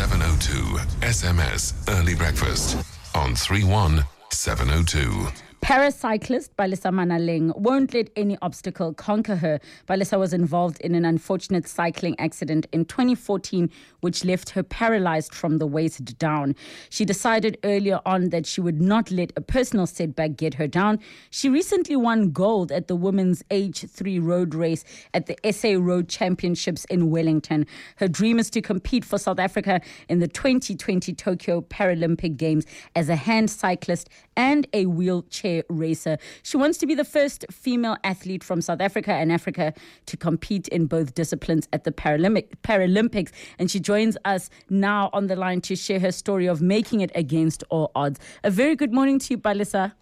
[0.00, 2.78] 702 SMS Early Breakfast
[3.14, 5.49] on 31702.
[5.60, 9.60] Paracyclist Palesa Manaleng won't let any obstacle conquer her.
[9.86, 13.70] Palesa was involved in an unfortunate cycling accident in 2014,
[14.00, 16.56] which left her paralyzed from the waist down.
[16.88, 20.98] She decided earlier on that she would not let a personal setback get her down.
[21.28, 24.82] She recently won gold at the women's H3 road race
[25.12, 27.66] at the SA Road Championships in Wellington.
[27.96, 32.64] Her dream is to compete for South Africa in the 2020 Tokyo Paralympic Games
[32.96, 36.18] as a hand cyclist and a wheelchair racer.
[36.42, 39.72] She wants to be the first female athlete from South Africa and Africa
[40.06, 43.30] to compete in both disciplines at the Paralympic, Paralympics.
[43.58, 47.10] And she joins us now on the line to share her story of making it
[47.14, 48.18] against all odds.
[48.44, 49.92] A very good morning to you, Palesa.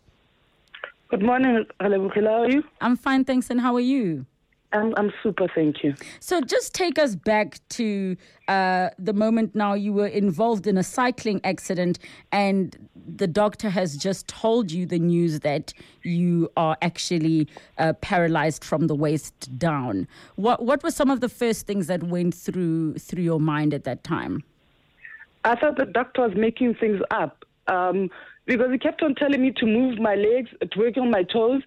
[1.11, 2.27] Good morning, Relebogile.
[2.27, 2.63] How are you?
[2.81, 3.51] I'm fine, thanks.
[3.51, 4.27] And how are you?
[4.73, 5.95] I'm, I'm super, thank you.
[6.21, 8.17] So just take us back to
[8.49, 11.99] uh, the moment now you were involved in a cycling accident
[12.33, 18.63] and the doctor has just told you the news that you are actually uh, paralyzed
[18.63, 20.07] from the waist down.
[20.37, 23.85] What, what were some of the first things that went through through your mind at
[23.85, 24.45] that time?
[25.45, 28.11] I thought the doctor was making things up um,
[28.45, 31.63] because he kept on telling me to move my legs, to work on my toes,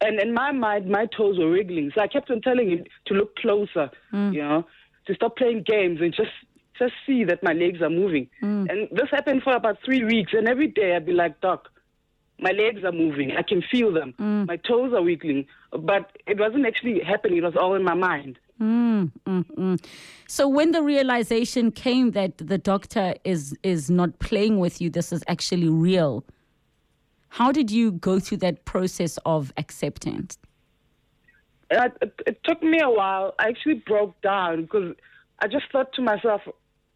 [0.00, 1.92] and in my mind, my toes were wriggling.
[1.94, 4.32] So I kept on telling him to look closer, mm.
[4.32, 4.66] you know,
[5.06, 6.30] to stop playing games and just
[6.78, 8.28] just see that my legs are moving.
[8.42, 8.70] Mm.
[8.70, 10.32] And this happened for about three weeks.
[10.32, 11.68] And every day I'd be like, Doc,
[12.38, 13.32] my legs are moving.
[13.36, 14.14] I can feel them.
[14.18, 14.46] Mm.
[14.46, 15.46] My toes are wiggling.
[15.72, 17.38] But it wasn't actually happening.
[17.38, 18.38] It was all in my mind.
[18.60, 19.84] Mm, mm, mm.
[20.26, 25.12] So when the realization came that the doctor is is not playing with you, this
[25.12, 26.24] is actually real.
[27.30, 30.38] How did you go through that process of acceptance?
[31.70, 33.34] It, it, it took me a while.
[33.38, 34.94] I actually broke down because
[35.38, 36.42] I just thought to myself,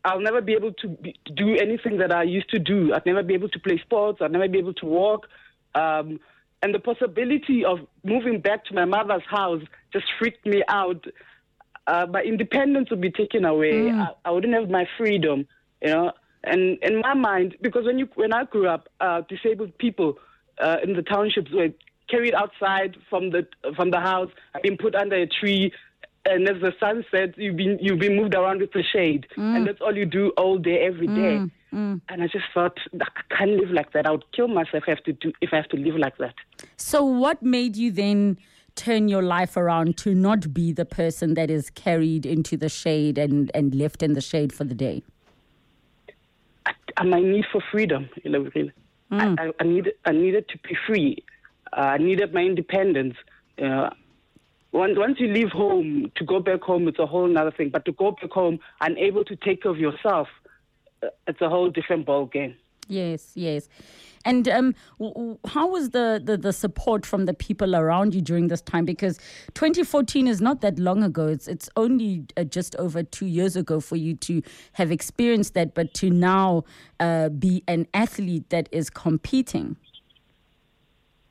[0.05, 2.93] I'll never be able to, be, to, do anything that I used to do.
[2.93, 4.19] I'd never be able to play sports.
[4.21, 5.29] I'd never be able to walk.
[5.75, 6.21] Um,
[6.63, 11.05] and the possibility of moving back to my mother's house just freaked me out.
[11.87, 13.73] Uh, my independence would be taken away.
[13.73, 14.01] Mm.
[14.01, 15.47] I, I, wouldn't have my freedom,
[15.81, 16.13] you know.
[16.42, 20.19] And in my mind, because when you when I grew up, uh, disabled people
[20.59, 21.69] uh, in the townships were
[22.09, 24.31] carried outside from the from the house,
[24.63, 25.73] been put under a tree,
[26.25, 29.57] and as the sun sets, you've been you've been moved around with the shade, mm.
[29.57, 31.39] and that's all you do all day, every day.
[31.39, 31.51] Mm.
[31.73, 32.01] Mm.
[32.09, 34.07] And I just thought I can't live like that.
[34.07, 36.17] I would kill myself if I have to do if I have to live like
[36.19, 36.35] that.
[36.77, 38.39] So, what made you then?
[38.77, 43.17] turn your life around to not be the person that is carried into the shade
[43.17, 45.01] and, and left in the shade for the day?
[47.05, 48.09] my need for freedom.
[48.23, 48.73] You know, really.
[49.11, 49.39] Mm.
[49.39, 51.25] I, I, needed I needed to be free.
[51.73, 53.17] Uh, I needed my independence.
[53.63, 53.91] Uh,
[54.73, 57.70] once once you leave home, to go back home, it's a whole other thing.
[57.70, 60.29] But to go back home unable to take care of yourself,
[61.03, 62.57] uh, it's a whole different ball game.
[62.89, 63.68] Yes, yes.
[64.24, 64.74] And um,
[65.46, 68.84] how was the, the, the support from the people around you during this time?
[68.84, 69.18] Because
[69.55, 71.27] 2014 is not that long ago.
[71.28, 75.74] It's it's only uh, just over two years ago for you to have experienced that,
[75.74, 76.64] but to now
[77.00, 79.77] uh, be an athlete that is competing.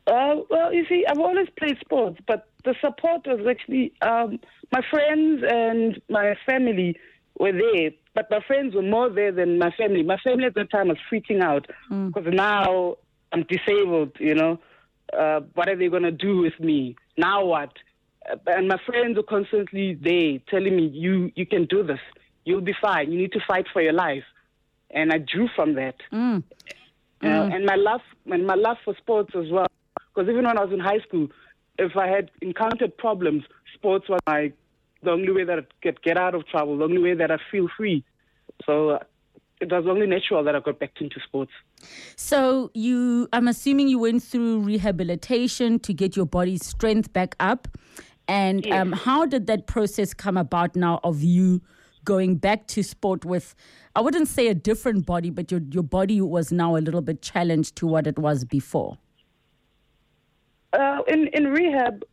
[0.05, 4.39] Uh, well, you see, I've always played sports, but the support was actually um,
[4.71, 6.97] my friends and my family
[7.39, 10.03] were there but my friends were more there than my family.
[10.03, 12.33] My family at the time was freaking out because mm.
[12.33, 12.97] now
[13.31, 14.59] I'm disabled, you know.
[15.17, 16.95] Uh, what are they going to do with me?
[17.17, 17.71] Now what?
[18.29, 21.99] Uh, and my friends were constantly there telling me, you, you can do this.
[22.45, 23.11] You'll be fine.
[23.11, 24.23] You need to fight for your life.
[24.91, 25.95] And I drew from that.
[26.11, 26.43] Mm.
[27.21, 27.55] Uh, mm.
[27.55, 29.67] and my love, and my love for sports as well.
[30.13, 31.29] Because even when I was in high school,
[31.79, 34.51] if I had encountered problems, sports was my
[35.03, 37.37] the only way that I could get out of trouble, the only way that I
[37.51, 38.03] feel free.
[38.65, 38.99] So
[39.59, 41.51] it was only natural that I got back into sports.
[42.15, 47.67] So you, I'm assuming you went through rehabilitation to get your body's strength back up.
[48.27, 48.81] And yes.
[48.81, 51.61] um, how did that process come about now of you
[52.05, 53.55] going back to sport with,
[53.95, 57.21] I wouldn't say a different body, but your, your body was now a little bit
[57.21, 58.97] challenged to what it was before?
[60.73, 62.03] Uh, in, in rehab,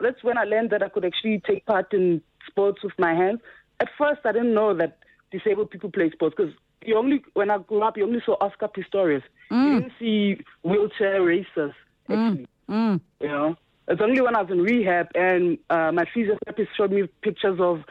[0.00, 3.40] that's when I learned that I could actually take part in sports with my hands.
[3.80, 4.98] At first, I didn't know that
[5.30, 6.52] disabled people play sports because
[6.84, 9.22] you only when I grew up, you only saw Oscar Pistorius.
[9.50, 9.64] Mm.
[9.64, 11.74] You didn't see wheelchair racers.
[12.08, 12.30] Mm.
[12.30, 13.00] Actually, mm.
[13.20, 13.56] you know,
[13.88, 17.82] it's only when I was in rehab and uh, my physiotherapist showed me pictures of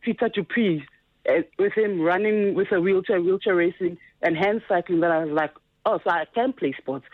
[0.00, 0.82] Peter du Preez
[1.28, 5.32] uh, with him running with a wheelchair, wheelchair racing, and hand cycling that I was
[5.32, 5.52] like,
[5.86, 7.06] oh, so I can play sports.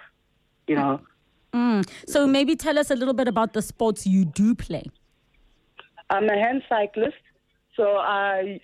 [0.67, 1.01] You know.
[1.53, 1.89] Mm.
[2.07, 4.85] So maybe tell us a little bit about the sports you do play.
[6.11, 7.17] I'm a hand cyclist,
[7.77, 8.61] so I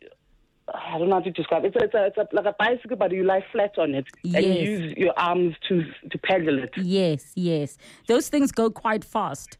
[0.74, 1.74] I don't know how to describe it.
[1.74, 4.06] It's, a, it's, a, it's a, like a bicycle, but you lie flat on it
[4.24, 6.72] and you use your arms to to pedal it.
[6.76, 7.76] Yes, yes.
[8.06, 9.58] Those things go quite fast.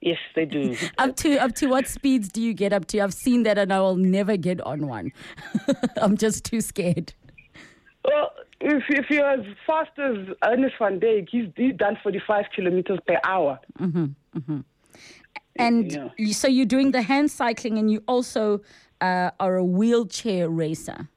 [0.00, 0.76] Yes, they do.
[0.98, 3.00] Up to up to what speeds do you get up to?
[3.00, 5.12] I've seen that and I will never get on one.
[5.96, 7.14] I'm just too scared.
[8.04, 12.98] well, if if you're as fast as Ernest van Dyk, he's he's done 45 kilometers
[13.06, 13.58] per hour.
[13.80, 14.04] Mm-hmm,
[14.38, 14.60] mm-hmm.
[15.56, 16.32] And Yeah.
[16.32, 18.60] so you're doing the hand cycling and you also
[19.00, 21.08] uh, are a wheelchair racer.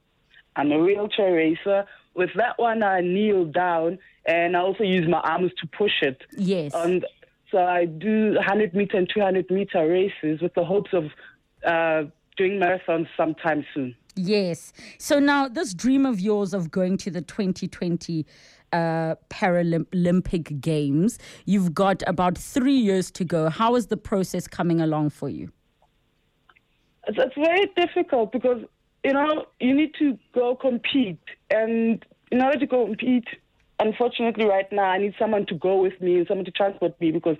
[0.55, 1.85] I'm a wheelchair racer.
[2.15, 6.21] With that one, I kneel down and I also use my arms to push it.
[6.37, 6.73] Yes.
[6.75, 7.05] And
[7.51, 11.05] so I do 100 meter and 200 meter races with the hopes of
[11.65, 13.95] uh, doing marathons sometime soon.
[14.15, 14.73] Yes.
[14.97, 18.25] So now this dream of yours of going to the 2020
[18.73, 23.49] uh, Paralympic Games, you've got about three years to go.
[23.49, 25.51] How is the process coming along for you?
[27.07, 28.63] It's, it's very difficult because,
[29.03, 31.19] you know, you need to go compete.
[31.49, 33.27] And in order to go compete,
[33.79, 37.11] unfortunately, right now, I need someone to go with me and someone to transport me
[37.11, 37.37] because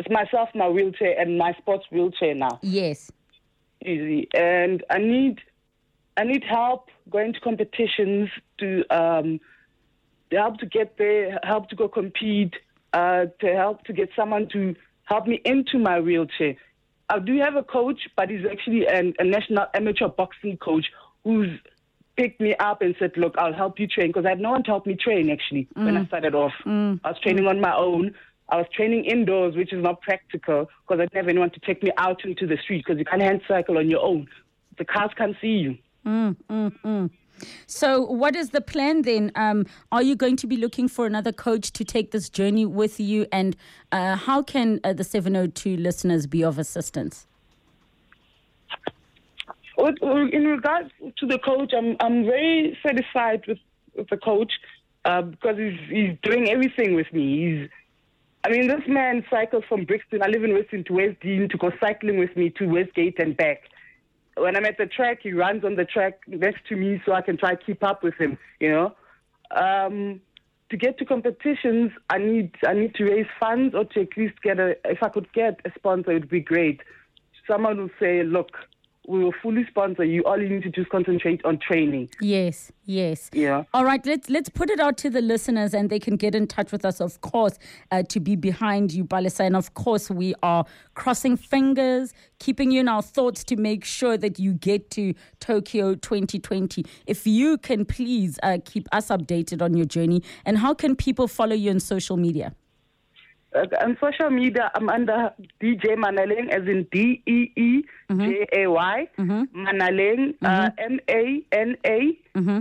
[0.00, 2.58] it's myself, my wheelchair, and my sports wheelchair now.
[2.62, 3.10] Yes.
[3.82, 4.28] easy.
[4.34, 5.40] And I need
[6.16, 8.28] I need help going to competitions
[8.58, 9.40] to um,
[10.30, 12.54] to help to get there, help to go compete,
[12.92, 14.74] uh, to help to get someone to
[15.04, 16.56] help me into my wheelchair.
[17.08, 20.86] I do have a coach, but he's actually an, a national amateur boxing coach
[21.22, 21.50] who's
[22.16, 24.62] picked me up and said, "Look, I'll help you train," because I had no one
[24.64, 26.06] to help me train actually when I mm.
[26.08, 26.52] started off.
[26.64, 27.00] Mm.
[27.04, 28.14] I was training on my own.
[28.48, 31.82] I was training indoors, which is not practical because I didn't have anyone to take
[31.82, 34.28] me out into the street because you can't hand cycle on your own.
[34.78, 35.78] The cars can't see you.
[36.06, 36.36] Mm,
[37.66, 39.32] So, what is the plan then?
[39.34, 43.00] Um, are you going to be looking for another coach to take this journey with
[43.00, 43.26] you?
[43.32, 43.56] And
[43.92, 47.26] uh, how can uh, the 702 listeners be of assistance?
[49.76, 53.58] In regards to the coach, I'm I'm very satisfied with,
[53.96, 54.52] with the coach
[55.04, 57.58] uh, because he's he's doing everything with me.
[57.58, 57.68] He's,
[58.44, 60.22] I mean, this man cycles from Brixton.
[60.22, 63.62] I live in Western to Westdene to go cycling with me to Westgate and back.
[64.36, 67.22] When I'm at the track, he runs on the track next to me so I
[67.22, 68.36] can try to keep up with him.
[68.60, 68.94] You know,
[69.54, 70.20] um,
[70.70, 74.42] to get to competitions, I need I need to raise funds or to at least
[74.42, 74.76] get a.
[74.84, 76.80] If I could get a sponsor, it would be great.
[77.48, 78.56] Someone will say, "Look,
[79.06, 80.22] we will fully sponsor you.
[80.24, 83.30] All you need to do is concentrate on training." Yes, yes.
[83.32, 83.64] Yeah.
[83.72, 86.46] All right, let's let's put it out to the listeners, and they can get in
[86.46, 87.58] touch with us, of course,
[87.90, 89.44] uh, to be behind you, Palesa.
[89.46, 90.64] And of course, we are
[90.94, 95.94] crossing fingers, keeping you in our thoughts to make sure that you get to Tokyo
[95.94, 96.84] 2020.
[97.06, 101.28] If you can please uh, keep us updated on your journey, and how can people
[101.28, 102.54] follow you on social media?
[103.54, 108.66] Uh, on social media, I'm under DJ Manaleng, as in D E E J A
[108.70, 109.08] Y
[109.54, 112.18] Manaleng, uh, M A N A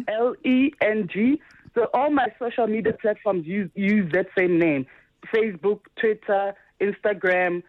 [0.07, 1.41] L E N G.
[1.73, 4.85] So all my social media platforms use use that same name:
[5.33, 7.63] Facebook, Twitter, Instagram.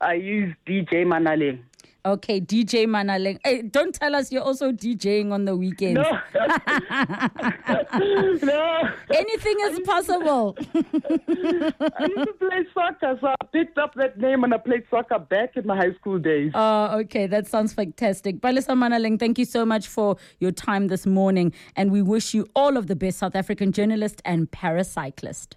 [0.00, 1.60] I use DJ Manaleng.
[2.06, 3.38] Okay, DJ Manaleng.
[3.42, 6.02] Hey, don't tell us you're also DJing on the weekends.
[6.02, 6.20] No,
[8.42, 8.90] no.
[9.10, 10.54] Anything is possible.
[10.74, 15.18] I used to play soccer, so I picked up that name and I played soccer
[15.18, 16.52] back in my high school days.
[16.54, 17.26] Oh, okay.
[17.26, 18.42] That sounds fantastic.
[18.42, 21.54] Palesa Manaleng, thank you so much for your time this morning.
[21.74, 25.54] And we wish you all of the best, South African journalist and paracyclist.